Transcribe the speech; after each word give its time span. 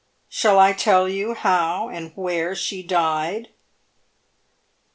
Shall 0.29 0.57
I 0.57 0.73
tell 0.73 1.07
you 1.07 1.35
how 1.35 1.87
and 1.89 2.11
where 2.15 2.55
she 2.55 2.81
died 2.81 3.49